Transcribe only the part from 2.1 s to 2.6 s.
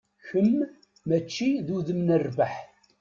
rrbeḥ.